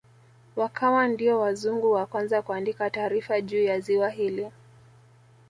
Wakawa 0.55 1.07
ndio 1.07 1.39
wazungu 1.39 1.91
wa 1.91 2.05
kwanza 2.05 2.41
kuandika 2.41 2.89
taarifa 2.89 3.41
juu 3.41 3.63
ya 3.63 3.79
ziwa 3.79 4.09
hili 4.09 4.51